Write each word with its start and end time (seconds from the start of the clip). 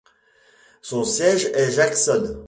Son 0.81 1.03
siège 1.03 1.45
est 1.53 1.73
Jackson. 1.73 2.39